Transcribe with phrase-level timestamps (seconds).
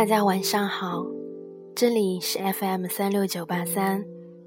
[0.00, 1.04] 大家晚上好，
[1.76, 4.02] 这里是 FM 三六九八三，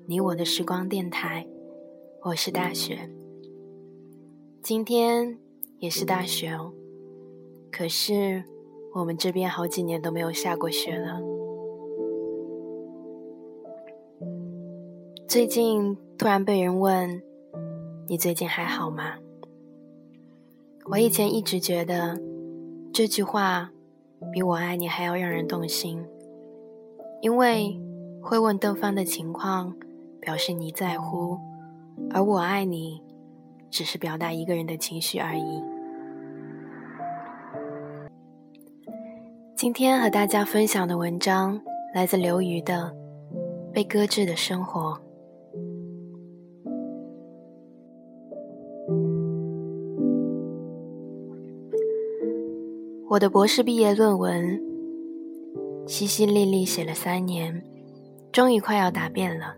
[0.07, 1.45] 你我的时光电台，
[2.23, 3.07] 我是大雪。
[4.63, 5.37] 今天
[5.77, 6.73] 也是大雪哦，
[7.71, 8.43] 可是
[8.95, 11.21] 我们这边好几年都没有下过雪了。
[15.27, 17.21] 最近突然被人问，
[18.07, 19.19] 你最近还好吗？
[20.85, 22.19] 我以前一直觉得
[22.91, 23.71] 这句话
[24.31, 26.03] 比我爱你还要让人动心，
[27.21, 27.79] 因为
[28.21, 29.75] 会问对方的情况，
[30.19, 31.37] 表示你在乎，
[32.11, 33.01] 而我爱你，
[33.69, 35.63] 只是表达一个人的情绪而已。
[39.55, 41.61] 今天和大家分享的文章
[41.93, 42.93] 来自刘瑜的
[43.71, 44.99] 《被搁置的生活》。
[53.13, 54.59] 我的博士毕业论文，
[55.85, 57.63] 淅淅沥沥写了三年，
[58.31, 59.53] 终于快要答辩了。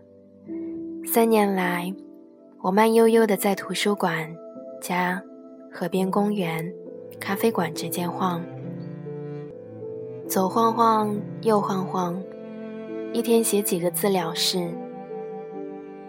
[1.06, 1.90] 三年来，
[2.60, 4.30] 我慢悠悠的在图书馆、
[4.78, 5.22] 家、
[5.72, 6.70] 河边公园、
[7.18, 8.44] 咖啡馆之间晃，
[10.28, 12.22] 左晃晃，右晃晃，
[13.14, 14.70] 一天写几个字了事，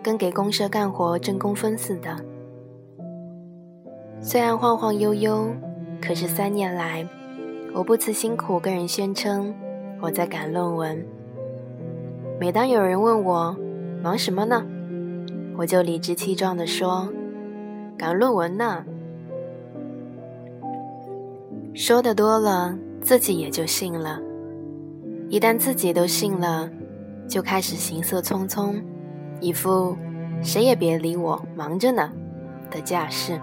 [0.04, 2.14] 跟给公社干活挣工分似的。
[4.20, 5.48] 虽然晃晃悠悠，
[6.02, 7.08] 可是三年来。
[7.78, 9.54] 我不辞辛苦跟人宣称
[10.02, 11.06] 我在赶论文。
[12.40, 13.56] 每当有人问我
[14.02, 14.66] 忙什么呢，
[15.56, 17.08] 我就理直气壮地说
[17.96, 18.84] ：“赶论文呢。”
[21.76, 24.20] 说的多了，自己也就信了。
[25.30, 26.68] 一旦自己都信了，
[27.28, 28.82] 就开始行色匆匆，
[29.40, 29.96] 一副
[30.42, 32.12] 谁也别理我，忙着呢
[32.72, 33.40] 的架势。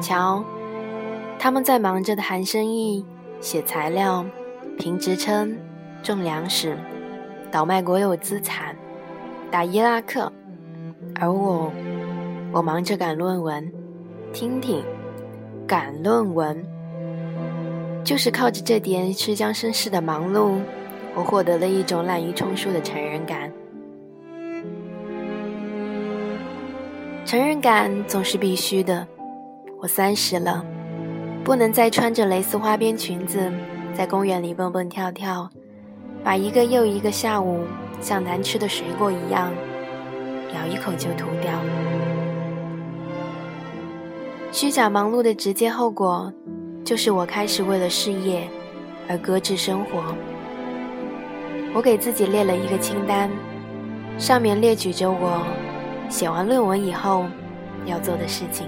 [0.00, 0.42] 瞧。
[1.38, 3.04] 他们在忙着的谈生意、
[3.40, 4.24] 写材料、
[4.78, 5.56] 评职称、
[6.02, 6.76] 种粮食、
[7.50, 8.74] 倒卖国有资产、
[9.50, 10.32] 打伊拉克，
[11.20, 11.70] 而我，
[12.50, 13.70] 我忙着赶论文。
[14.32, 14.82] 听听，
[15.64, 16.60] 赶论文，
[18.02, 20.58] 就是靠着这点吃将生事的忙碌，
[21.14, 23.52] 我获得了一种滥竽充数的成人感。
[27.24, 29.06] 成人感总是必须的。
[29.78, 30.64] 我三十了。
[31.44, 33.52] 不能再穿着蕾丝花边裙子
[33.94, 35.48] 在公园里蹦蹦跳跳，
[36.24, 37.64] 把一个又一个下午
[38.00, 39.52] 像难吃的水果一样
[40.54, 41.52] 咬一口就吐掉。
[44.50, 46.32] 虚假忙碌的直接后果，
[46.82, 48.48] 就是我开始为了事业
[49.06, 50.02] 而搁置生活。
[51.74, 53.30] 我给自己列了一个清单，
[54.16, 55.44] 上面列举着我
[56.08, 57.26] 写完论文以后
[57.84, 58.66] 要做的事情。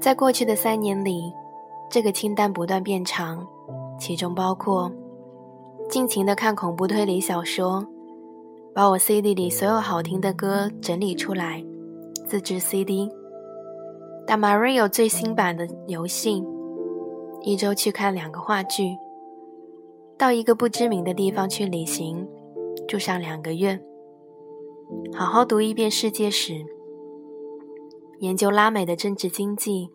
[0.00, 1.30] 在过去的三年里，
[1.90, 3.46] 这个清单不断变长，
[3.98, 4.90] 其中包括
[5.90, 7.86] 尽情的看恐怖推理小说，
[8.74, 11.62] 把我 CD 里所有好听的歌整理出来，
[12.26, 13.10] 自制 CD，
[14.26, 16.42] 打 Mario 最新版的游戏，
[17.42, 18.96] 一周去看两个话剧，
[20.16, 22.26] 到一个不知名的地方去旅行，
[22.88, 23.78] 住上两个月，
[25.12, 26.79] 好好读一遍世界史。
[28.20, 29.88] 研究拉美的政治经济，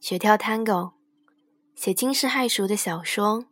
[0.00, 0.92] 学跳 Tango，
[1.74, 3.44] 写惊世骇俗的小说。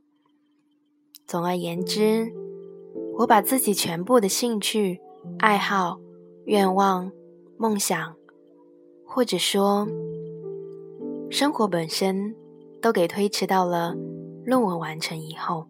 [1.27, 2.33] 总而言之，
[3.19, 4.99] 我把自己全部的兴趣、
[5.41, 6.01] 爱好、
[6.47, 7.13] 愿望、
[7.59, 8.17] 梦想，
[9.05, 9.87] 或者说
[11.31, 12.35] 生活本身，
[12.81, 13.95] 都给推迟到了
[14.47, 15.67] 论文完成以后。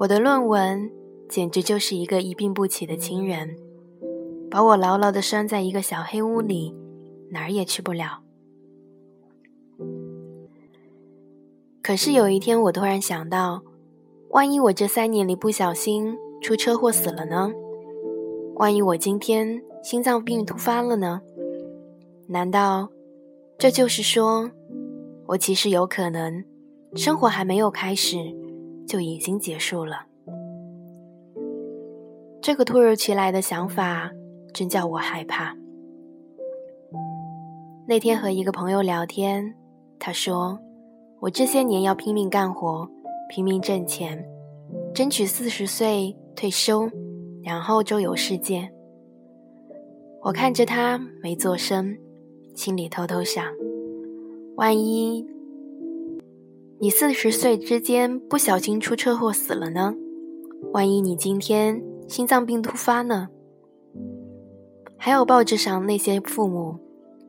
[0.00, 0.90] 我的论文
[1.28, 3.69] 简直就是一个一病不起的亲人。
[4.50, 6.74] 把我牢牢地拴在一个小黑屋里，
[7.30, 8.20] 哪儿也去不了。
[11.80, 13.62] 可是有一天，我突然想到，
[14.30, 17.52] 万一我这三年里不小心出车祸死了呢？
[18.56, 21.22] 万一我今天心脏病突发了呢？
[22.26, 22.88] 难道
[23.56, 24.50] 这就是说，
[25.26, 26.44] 我其实有可能
[26.96, 28.16] 生活还没有开始
[28.86, 30.06] 就已经结束了？
[32.42, 34.10] 这个突如其来的想法。
[34.52, 35.56] 真叫我害怕。
[37.86, 39.54] 那天和一个朋友聊天，
[39.98, 40.58] 他说
[41.20, 42.88] ：“我这些年要拼命干活，
[43.28, 44.24] 拼命挣钱，
[44.94, 46.88] 争取四十岁退休，
[47.42, 48.70] 然后周游世界。”
[50.22, 51.96] 我看着他没做声，
[52.54, 53.44] 心里偷偷想：
[54.56, 55.26] 万一
[56.78, 59.94] 你四十岁之间不小心出车祸死了呢？
[60.72, 63.28] 万一你今天心脏病突发呢？
[65.02, 66.78] 还有报纸上那些父母，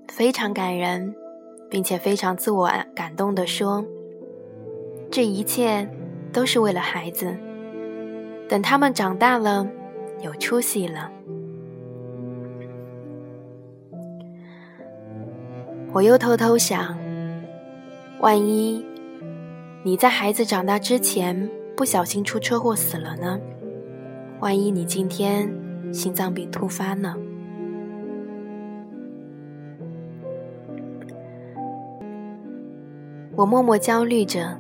[0.10, 1.16] 非常感人，
[1.70, 3.86] 并且非常自我感动地说
[5.10, 5.90] ：“这一切
[6.34, 7.34] 都是为了孩子，
[8.50, 9.66] 等他们长大了，
[10.22, 11.10] 有出息了。”
[15.94, 16.98] 我又偷偷想，
[18.20, 18.86] 万一
[19.82, 23.40] 你在孩子长大之前不小心出车祸死了呢？
[24.42, 25.50] 万一你今天
[25.94, 27.16] 心脏病突发呢？
[33.42, 34.56] 我默默焦虑着，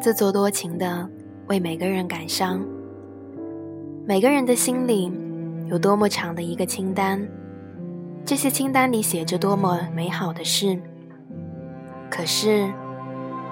[0.00, 1.06] 自作多情的
[1.48, 2.66] 为每个人感伤。
[4.06, 5.12] 每个人的心里
[5.68, 7.28] 有多么长的一个清单，
[8.24, 10.80] 这些清单里写着多么美好的事，
[12.08, 12.72] 可是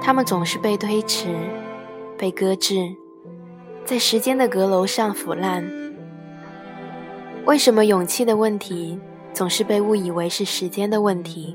[0.01, 1.29] 他们总是被推迟、
[2.17, 2.89] 被搁置，
[3.85, 5.63] 在时间的阁楼上腐烂。
[7.45, 8.99] 为什么勇气的问题
[9.35, 11.55] 总是被误以为是时间的问题，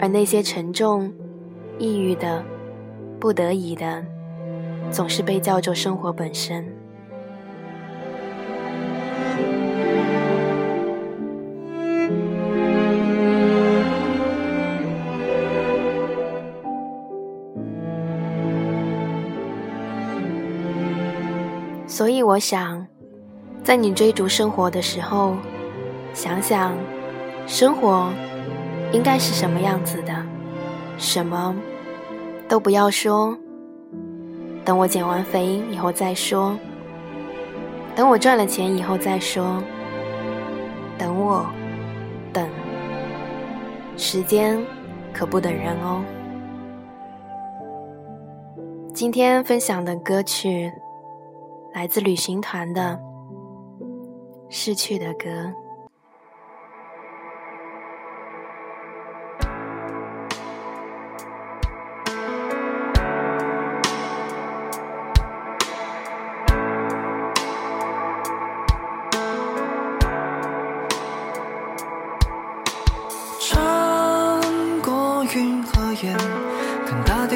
[0.00, 1.12] 而那些沉重？
[1.78, 2.42] 抑郁的、
[3.20, 4.04] 不得已的，
[4.90, 6.66] 总是被叫做生活本身。
[21.86, 22.86] 所以，我想，
[23.64, 25.36] 在你追逐生活的时候，
[26.14, 26.72] 想想，
[27.46, 28.12] 生活
[28.92, 30.27] 应该是什么样子的。
[30.98, 31.54] 什么
[32.48, 33.36] 都不要说，
[34.64, 36.58] 等我减完肥以后再说，
[37.94, 39.62] 等我赚了钱以后再说，
[40.98, 41.46] 等我，
[42.32, 42.48] 等，
[43.96, 44.60] 时间
[45.12, 46.02] 可不等人哦。
[48.92, 50.72] 今天分享的歌曲
[51.72, 52.98] 来自旅行团的
[54.48, 55.28] 《逝去的歌》。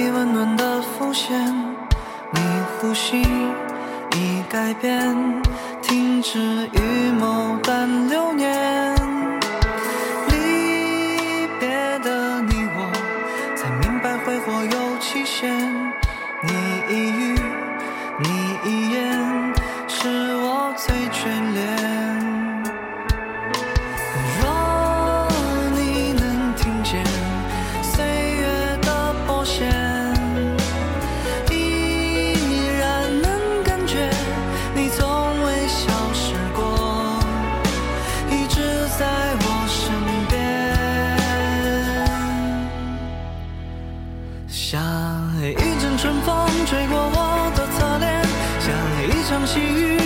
[0.02, 1.31] 你温暖的浮现，
[2.32, 2.40] 你
[2.81, 3.22] 呼吸
[4.16, 5.14] 已改变，
[5.81, 8.61] 停止预谋但流年。
[45.22, 48.24] 像一阵春风吹过我的侧脸
[48.58, 48.74] 像
[49.06, 50.01] 一场细雨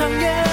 [0.00, 0.49] 长夜